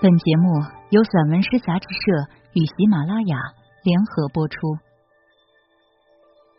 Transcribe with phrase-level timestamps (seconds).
[0.00, 3.36] 本节目由散文诗杂志社与喜马拉雅
[3.82, 4.78] 联合播出。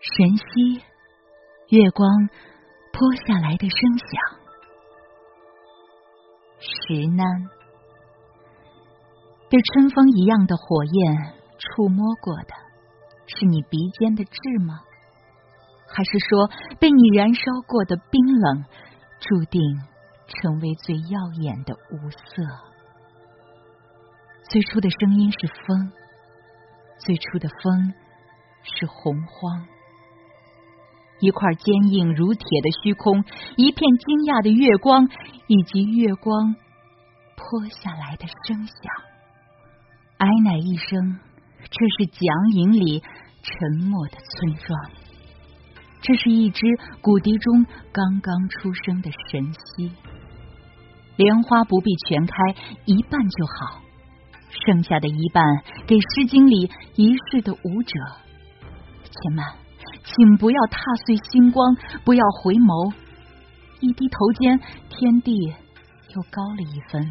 [0.02, 0.84] 神溪，
[1.70, 2.28] 月光
[2.92, 4.10] 泼下来的声响。
[6.60, 7.26] 石楠，
[9.50, 12.54] 被春风一样的火焰触摸过的，
[13.28, 14.82] 是你鼻尖的痣吗？
[15.88, 18.66] 还是说，被你燃烧过的冰冷，
[19.22, 19.62] 注定
[20.28, 22.69] 成为最耀眼的无色？
[24.50, 25.92] 最初的声音是风，
[27.06, 27.94] 最初的风
[28.64, 29.68] 是洪荒，
[31.20, 33.24] 一块坚硬如铁的虚空，
[33.58, 35.08] 一片惊讶的月光，
[35.46, 36.56] 以及月光
[37.36, 38.76] 泼下来的声响。
[40.18, 41.20] 哀乃一声，
[41.70, 43.04] 这是蒋影里
[43.44, 44.92] 沉默的村庄，
[46.02, 46.66] 这是一只
[47.02, 49.92] 古笛中刚刚出生的神溪。
[51.18, 52.34] 莲花不必全开，
[52.86, 53.82] 一半就好。
[54.50, 55.44] 剩下的一半
[55.88, 57.94] 给《诗经》里一世的舞者。
[59.04, 59.46] 且慢，
[60.04, 62.94] 请不要踏碎星光，不要回眸。
[63.80, 65.34] 一低头间，天地
[66.16, 67.04] 又高了一分；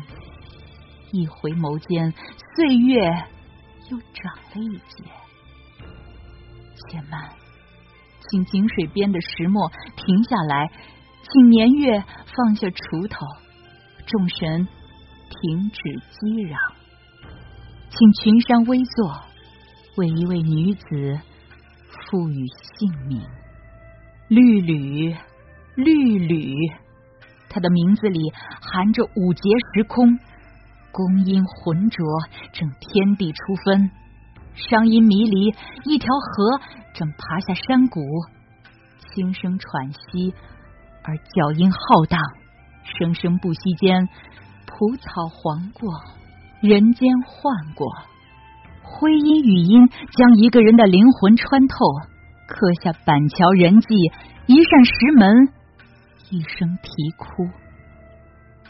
[1.12, 2.12] 一回眸间，
[2.54, 3.08] 岁月
[3.90, 5.04] 又长了一截。
[6.90, 7.30] 且慢，
[8.30, 10.70] 请井水边的石磨停下来，
[11.22, 13.26] 请年月放下锄头，
[14.06, 14.68] 众神
[15.28, 16.58] 停止激嚷。
[17.90, 19.22] 请群山微坐，
[19.96, 21.20] 为一位女子
[22.10, 22.46] 赋予
[22.78, 23.20] 姓名。
[24.28, 25.16] 绿缕，
[25.74, 26.54] 绿缕，
[27.48, 28.20] 她的名字里
[28.60, 30.18] 含着五劫时空，
[30.92, 32.04] 宫音浑浊，
[32.52, 33.90] 正天地初分；
[34.54, 36.60] 商音迷离，一条河
[36.94, 38.00] 正爬下山谷，
[39.10, 40.34] 轻声喘息，
[41.02, 42.20] 而脚音浩荡，
[42.84, 44.08] 生生不息间，
[44.66, 45.90] 蒲草黄过。
[46.60, 47.86] 人间换过，
[48.82, 51.76] 徽音语音将一个人的灵魂穿透，
[52.48, 53.94] 刻下板桥人迹，
[54.46, 55.48] 一扇石门，
[56.30, 57.48] 一声啼哭。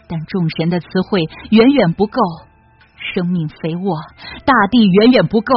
[0.07, 2.21] 但众神的词汇远远不够，
[3.15, 3.99] 生命肥沃，
[4.45, 5.55] 大地远远不够，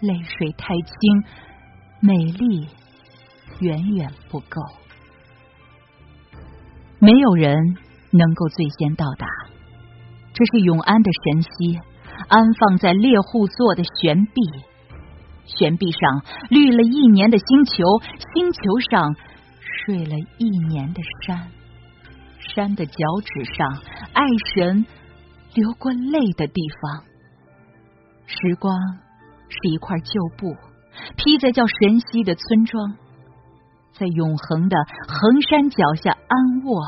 [0.00, 1.24] 泪水太轻，
[2.00, 2.68] 美丽
[3.60, 4.60] 远远不够。
[6.98, 7.56] 没有人
[8.10, 9.26] 能够最先到达。
[10.40, 11.78] 这是永安的神溪，
[12.28, 14.40] 安放在猎户座的悬臂，
[15.44, 16.00] 悬臂上
[16.48, 17.84] 绿了一年的星球，
[18.32, 19.14] 星球上
[19.84, 21.50] 睡了一年的山，
[22.38, 23.82] 山的脚趾上
[24.14, 24.24] 爱
[24.54, 24.86] 神
[25.52, 27.04] 流过泪的地方。
[28.24, 28.74] 时光
[29.50, 30.56] 是一块旧布，
[31.18, 32.94] 披在叫神溪的村庄，
[33.92, 36.80] 在永恒的衡山脚下安卧。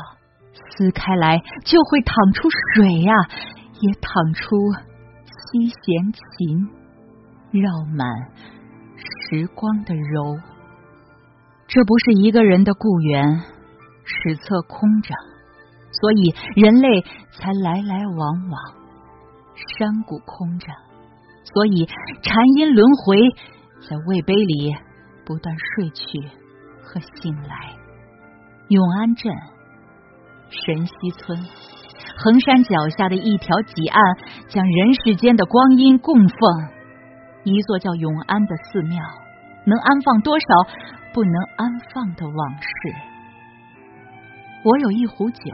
[0.53, 3.13] 撕开来就会淌出水呀，
[3.79, 4.55] 也淌出
[5.27, 6.69] 七弦琴，
[7.51, 8.07] 绕满
[8.95, 10.37] 时光的柔。
[11.67, 13.41] 这不是一个人的故园，
[14.05, 15.15] 史册空着，
[15.91, 18.75] 所以人类才来来往往；
[19.77, 20.67] 山谷空着，
[21.43, 21.85] 所以
[22.21, 23.17] 禅音轮回，
[23.89, 24.75] 在魏碑里
[25.25, 26.19] 不断睡去
[26.83, 27.73] 和醒来。
[28.69, 29.33] 永安镇。
[30.65, 31.37] 神溪村，
[32.17, 36.37] 衡山脚下的一条挤岸，将人世间的光阴供奉。
[37.43, 39.03] 一座叫永安的寺庙，
[39.65, 40.45] 能安放多少
[41.13, 42.67] 不能安放的往事？
[44.63, 45.51] 我有一壶酒，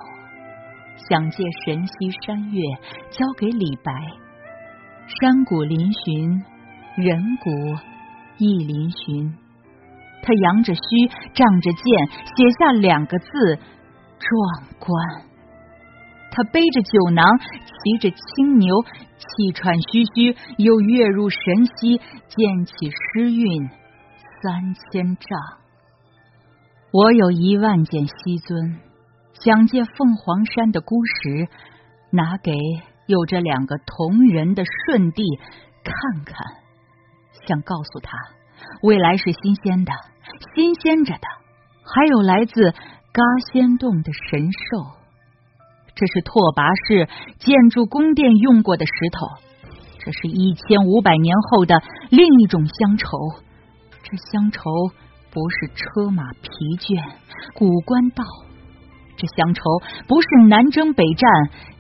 [1.10, 2.62] 想借神溪山月
[3.10, 3.92] 交给李白。
[5.22, 6.44] 山谷嶙峋，
[6.96, 7.50] 人谷
[8.38, 9.34] 亦嶙峋。
[10.22, 11.84] 他扬着须，仗着剑，
[12.36, 13.58] 写下两个字。
[14.20, 15.24] 壮观！
[16.32, 18.76] 他背着酒囊，骑着青牛，
[19.18, 21.98] 气喘吁吁，又跃入神溪，
[22.28, 23.68] 溅起诗韵
[24.42, 25.40] 三千丈。
[26.92, 28.80] 我有一万件西尊，
[29.34, 31.48] 想借凤凰山的孤石，
[32.12, 32.54] 拿给
[33.08, 35.24] 有着两个铜人的舜帝
[35.84, 36.36] 看看，
[37.48, 38.18] 想告诉他，
[38.84, 39.92] 未来是新鲜的，
[40.54, 41.28] 新鲜着的，
[41.84, 42.74] 还有来自。
[43.12, 44.86] 嘎仙洞的神兽，
[45.96, 47.10] 这是拓跋氏
[47.40, 49.26] 建筑宫殿用过的石头。
[49.98, 51.76] 这是一千五百年后的
[52.12, 53.08] 另一种乡愁。
[54.04, 54.70] 这乡愁
[55.32, 57.04] 不是车马疲倦、
[57.56, 58.24] 古关道。
[59.18, 59.62] 这乡愁
[60.08, 61.30] 不是南征北战、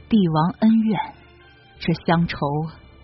[0.09, 0.99] 帝王恩怨。
[1.79, 2.37] 这乡愁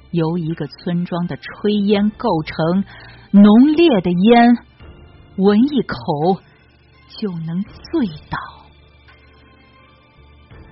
[0.09, 2.83] 由一个村庄的炊烟构成，
[3.31, 4.57] 浓烈的烟，
[5.37, 6.41] 闻一口。
[7.07, 8.37] 就能醉倒。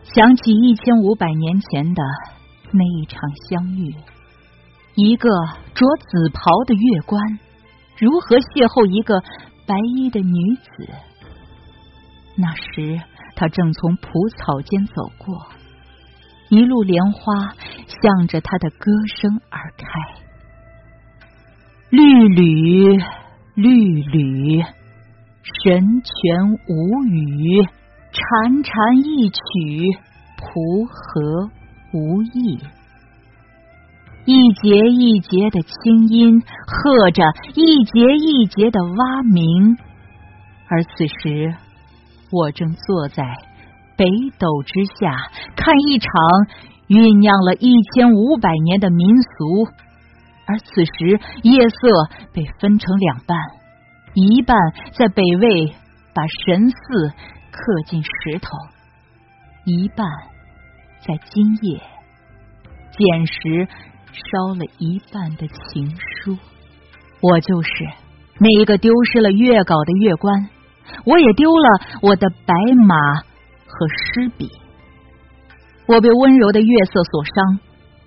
[0.03, 2.03] 想起一千五百年前的
[2.71, 3.95] 那一场相遇，
[4.95, 5.29] 一个
[5.73, 7.39] 着紫袍的月官
[7.97, 9.19] 如何邂逅一个
[9.65, 10.89] 白衣的女子？
[12.35, 13.01] 那时
[13.35, 15.47] 他正从蒲草间走过，
[16.49, 17.55] 一路莲花
[17.87, 19.85] 向着他的歌声而开。
[21.89, 22.97] 绿缕，
[23.55, 24.63] 绿缕，
[25.43, 27.67] 神泉无语，
[28.13, 29.91] 潺潺一曲，
[30.37, 31.51] 蒲河
[31.91, 32.59] 无意。
[34.23, 37.23] 一节一节的清音，和着
[37.55, 39.75] 一节一节的蛙鸣，
[40.69, 41.53] 而此时。
[42.31, 43.23] 我正坐在
[43.97, 44.05] 北
[44.39, 46.09] 斗之下，看一场
[46.87, 49.67] 酝酿了一千五百年的民俗。
[50.47, 51.77] 而此时，夜色
[52.33, 53.37] 被分成两半，
[54.15, 54.55] 一半
[54.93, 55.73] 在北魏
[56.13, 57.09] 把神寺
[57.51, 58.49] 刻进石头，
[59.65, 60.07] 一半
[60.99, 61.81] 在今夜
[62.91, 63.67] 捡石
[64.11, 66.37] 烧了一半的情书。
[67.21, 67.69] 我就是
[68.39, 70.49] 那一个丢失了月稿的月官。
[71.05, 72.53] 我也丢了我的白
[72.85, 74.47] 马和诗笔，
[75.87, 77.59] 我被温柔的月色所伤，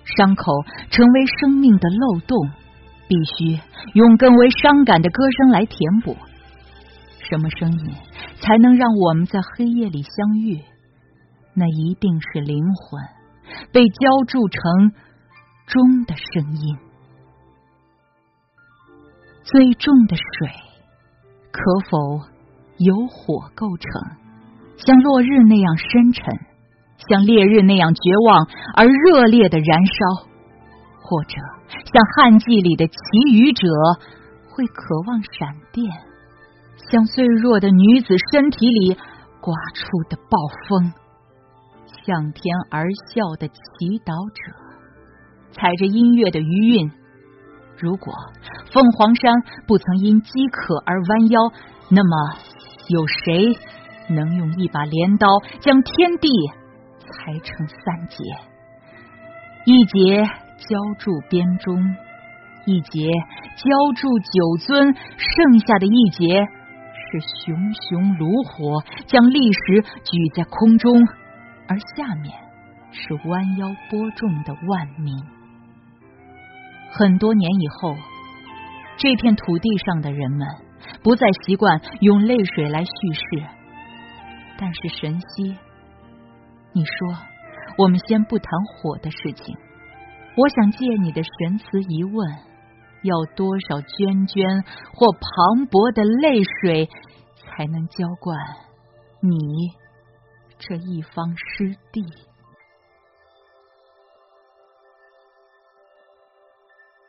[0.04, 0.52] 伤口
[0.90, 2.38] 成为生命的漏洞，
[3.08, 3.60] 必须
[3.94, 6.16] 用更为伤感的歌声来填补。
[7.28, 7.94] 什么声音
[8.40, 10.60] 才能让我们在黑夜里相遇？
[11.54, 13.02] 那一定是灵魂
[13.72, 14.92] 被浇筑成
[15.66, 16.78] 钟的声音。
[19.42, 20.48] 最重的水，
[21.50, 22.36] 可否？
[22.78, 23.88] 由火构成，
[24.76, 26.22] 像落日那样深沉，
[27.08, 30.28] 像烈日那样绝望而热烈的燃烧，
[31.06, 31.36] 或者
[31.92, 32.94] 像旱季里的祈
[33.32, 33.66] 雨者
[34.50, 35.86] 会渴望闪电，
[36.90, 38.94] 像脆弱的女子身体里
[39.40, 40.36] 刮出的暴
[40.68, 40.92] 风，
[42.04, 43.54] 向天而笑的祈
[44.04, 44.52] 祷者，
[45.52, 46.90] 踩着音乐的余韵。
[47.78, 48.12] 如果
[48.72, 49.32] 凤凰山
[49.66, 51.40] 不曾因饥渴而弯腰，
[51.90, 52.36] 那么。
[52.88, 53.58] 有谁
[54.10, 55.26] 能用一把镰刀
[55.58, 56.28] 将天地
[57.00, 58.22] 裁成三节？
[59.64, 60.22] 一节
[60.58, 61.76] 浇筑编钟，
[62.64, 63.10] 一节
[63.56, 70.92] 浇筑九尊，剩下的一节是熊熊炉火将历史举在空中，
[71.68, 72.34] 而下面
[72.90, 75.14] 是弯腰播种的万民。
[76.90, 77.94] 很多年以后，
[78.96, 80.46] 这片土地上的人们。
[81.02, 83.46] 不再习惯用泪水来叙事，
[84.56, 85.56] 但是神曦，
[86.72, 87.18] 你说
[87.78, 89.56] 我们先不谈火的事情。
[90.36, 92.14] 我想借你的神词一问，
[93.02, 96.90] 要多少涓涓或磅礴的泪水，
[97.38, 98.38] 才能浇灌
[99.20, 99.72] 你
[100.58, 102.04] 这一方湿地？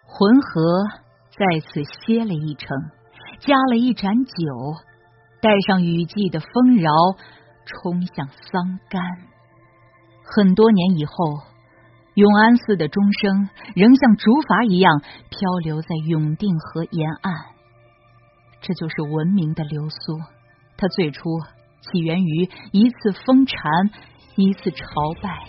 [0.06, 0.86] 浑河
[1.32, 2.76] 在此歇了一程。
[3.40, 4.34] 加了一盏酒，
[5.42, 6.90] 带上雨季的丰饶，
[7.66, 9.00] 冲向桑干。
[10.24, 11.14] 很多年以后，
[12.18, 17.34] 永安寺的钟声仍像竹筏一样漂流在永定河沿岸。
[18.60, 20.18] 这就是文明的流苏。
[20.78, 21.22] 它最初
[21.82, 23.62] 起源于一次封禅，
[24.36, 24.86] 一次朝
[25.22, 25.46] 拜，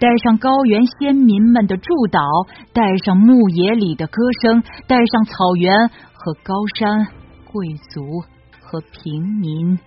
[0.00, 5.90] 带上高原先民们的祝祷，带上牧野里的歌声，带上草原。
[6.20, 7.06] 和高山、
[7.44, 8.24] 贵族
[8.60, 9.78] 和平民，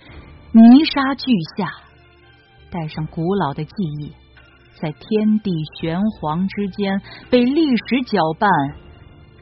[0.53, 1.67] 泥沙俱下，
[2.71, 4.13] 带上古老的记忆，
[4.81, 8.49] 在天地玄黄之间被历史搅拌，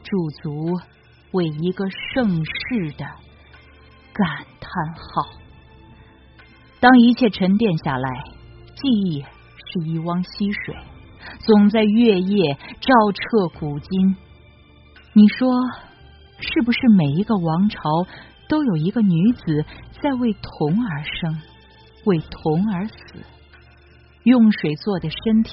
[0.02, 0.78] 驻足
[1.32, 3.06] 为一个盛世的
[4.12, 5.30] 感叹号。
[6.78, 8.24] 当一切沉淀下来，
[8.76, 10.76] 记忆是一汪溪水，
[11.38, 14.16] 总在月夜照彻古今。
[15.14, 15.48] 你说？
[16.42, 17.80] 是不是每一个王朝
[18.48, 19.64] 都有一个女子
[20.02, 21.38] 在为铜而生，
[22.06, 22.94] 为铜而死？
[24.24, 25.52] 用水做的身体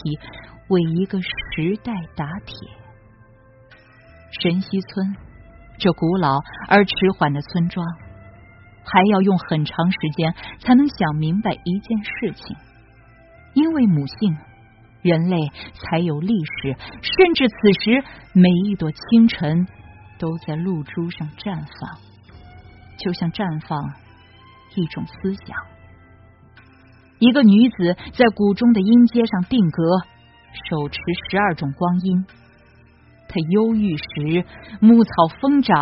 [0.69, 2.55] 为一个时代打铁。
[4.41, 5.15] 神溪村
[5.77, 7.85] 这古老而迟缓的村庄，
[8.83, 12.55] 还要用很长时间才能想明白一件事情：
[13.53, 14.37] 因为母性，
[15.01, 15.37] 人类
[15.73, 19.67] 才有历史，甚至此时每一朵清晨。
[20.19, 21.99] 都在露珠上绽放，
[22.97, 23.93] 就像绽放
[24.73, 25.55] 一种思想。
[27.19, 29.83] 一个女子在谷中的音阶上定格，
[30.69, 32.25] 手持十二种光阴。
[33.27, 34.45] 她忧郁时，
[34.79, 35.81] 牧草疯长，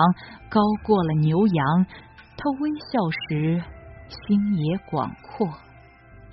[0.49, 1.85] 高过了牛羊；
[2.37, 2.99] 她微笑
[3.29, 3.61] 时，
[4.07, 5.47] 心也广阔。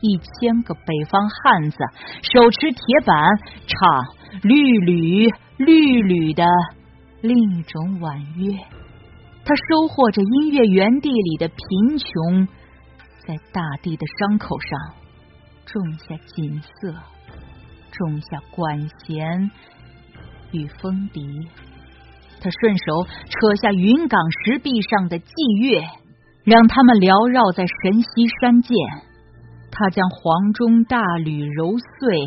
[0.00, 1.76] 一千个北方汉子
[2.23, 3.16] 手持铁板
[3.68, 6.44] 唱绿缕绿缕的
[7.21, 8.52] 另一种婉约。
[9.44, 12.49] 他收获着音乐园地里的贫穷，
[13.26, 14.95] 在大地的伤口上
[15.64, 16.95] 种下锦瑟，
[17.93, 19.50] 种下管弦
[20.50, 21.23] 与风笛。
[22.41, 25.87] 他顺手扯下云冈石壁上的霁月，
[26.45, 28.76] 让他们缭绕在神溪山涧。
[29.71, 32.26] 他将黄钟大吕揉碎，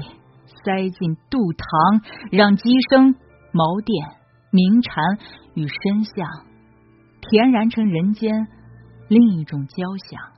[0.64, 3.14] 塞进杜堂，让鸡声、
[3.52, 4.08] 茅店、
[4.52, 5.20] 鸣蝉
[5.54, 6.46] 与声响
[7.22, 8.48] 填燃成人间
[9.10, 10.35] 另一种交响。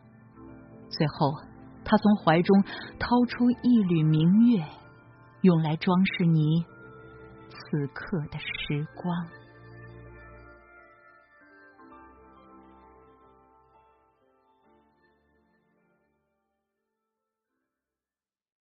[0.90, 1.34] 最后，
[1.84, 2.64] 他从怀中
[3.00, 4.66] 掏出一缕明月，
[5.42, 6.66] 用来装饰你
[7.50, 9.28] 此刻的时光。